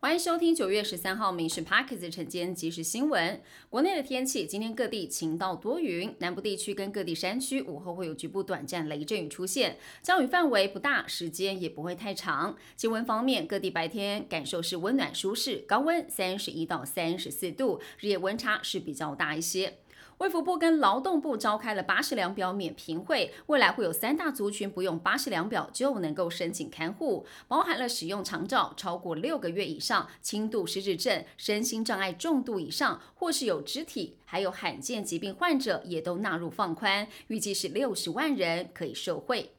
[0.00, 3.42] 欢迎收听九月十三号《民事 Parkes》晨间即时新闻。
[3.68, 12.56] 国内的天气，今天各地晴到多云，南部地区跟各地山区午后会有局部短暂雷阵雨出现，降雨范围不大，时间也不会太长。
[12.76, 19.78] 气温方面，各地白天感受是温暖舒适，高温三十一到三十四度，日夜温差是比较大一些。
[20.18, 39.52] 卫福部跟劳动部召开了八十两表免评会，未来会有三大族群不用八十两表就能够申请看护，包含了使用长照超过六个月以上、轻度失智症、身心障碍重度以上，或是有肢体还有罕见疾病患者，也都纳入放宽，预计是六十万人可以受惠。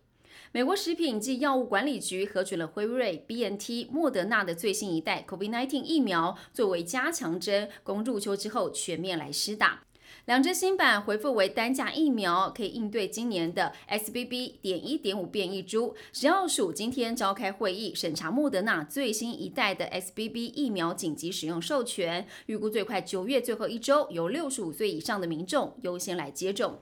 [0.51, 9.83] 美国食品及药物管理局核准了辉瑞、BNT、莫德纳的最新一代 COVID-19 疫苗，作为加强针，供入秋之后全面来施打。
[10.25, 14.53] 两支新版回复为单价疫苗，可以应对今年的 SBB.
[14.61, 15.95] 点一点五变异株。
[16.13, 26.79] 食药署今天召开会议，审查莫德纳最新一代的 SBB 疫苗紧急使用授权，预估最快九月最后一周，由六十五岁以上的民众优先来接种。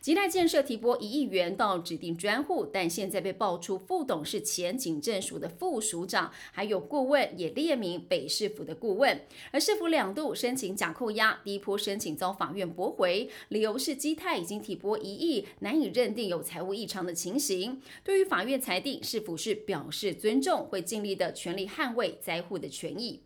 [0.00, 17.82] 吉泰建设提拨一亿元到指定专户，但现在被爆出副董事前警政署的副署长还有顾问也列名北市府的顾问，而市府两度申请假扣押，第一波申请遭法院驳回，理由是基泰已经提拨一亿，难以认定有财务异常的情形。
[18.02, 23.20] 对于法院裁定，市府是表示尊重，会尽力的全力捍卫灾户的权益。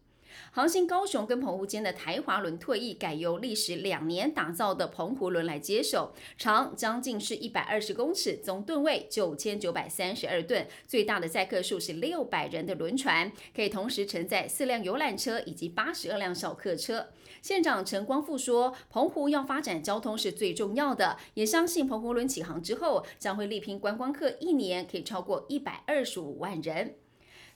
[0.50, 17.08] 航行高雄跟澎湖间的台华轮退役，改由历时两年打造的澎湖轮来接手，长将近是一百二十公尺，总吨位九千九百三十二吨，最大的载客数是六百人的轮船，可以同时承载四辆游览车以及八十二辆小客车。
[17.42, 26.94] 县长陈光复说，澎湖要发展交通是最重要的，也相信澎湖轮起航之后，将会力拼观光客一年可以超过一百二十五万人。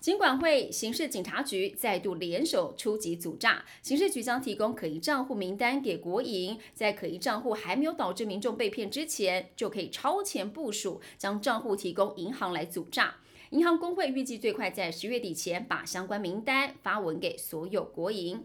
[0.01, 3.65] 尽管会、刑事警察局再度联手出击阻诈。
[3.83, 13.17] 刑事局将提供可疑账户名单给国营，在可疑账户还没有导致民众被骗之前，就可以超前部署，将账户提供银行来阻诈。
[13.51, 18.45] 银行工会预计最快在十月底前把相关名单发文给所有国营。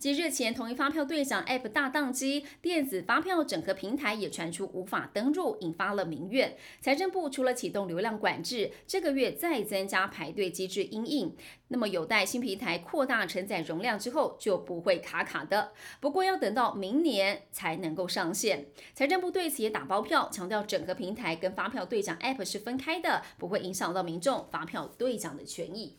[0.00, 6.56] 即日前同一发票兑奖 App 大宕机，电子发票整合平台也传出无法登入，引发了民怨。
[6.80, 11.36] 财政部除了启动流量管制，这个月再增加排队机制应应。
[11.68, 15.72] 那么有待新平台扩大承载容量之后，就不会卡卡的。
[16.00, 18.68] 不过要等到明年才能够上线。
[18.94, 25.98] 财政部对此也打包票，强调整合平台跟发票兑奖 App 是分开的，不会影响到民众发票兑奖的权益。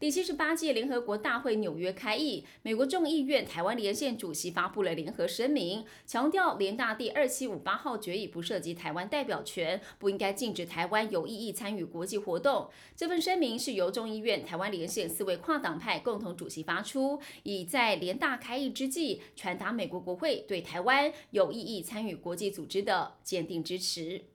[0.00, 12.68] 第七十八届联合国大会纽约开议，美国众议院台湾连线主席发布了联合声明，强调联大第二七五八号决议不涉及台湾代表权，不应该禁止台湾有意义参与国际活动。
[12.96, 24.33] 这份声明是由众议院台湾连线四位跨党派共同主席发出，以在联大开议之际，传达美国国会对台湾有意义参与国际组织的坚定支持。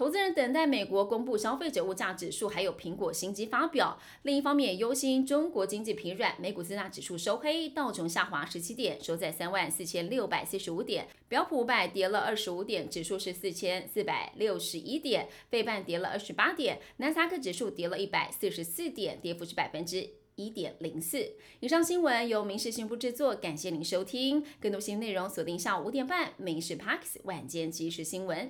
[0.00, 3.98] 投资人等待美国公布消费者物价指数，还有苹果新机发表。
[4.22, 21.32] 另一方面，忧心中国经济疲软，美股四大指数收黑，道琼下滑十七点，收在三万四千六百四十五点；标普五百跌了二十五点，指数是四千四百六十一点；费半跌了二十八点，纳斯达克指数跌了一百四十四点，跌幅是百分之一点零四。
[21.60, 24.42] 以上新闻由民事新闻制作，感谢您收听。
[24.62, 28.46] 更多新闻内容锁定下午五点半《民事 Parks 晚间即时新闻》。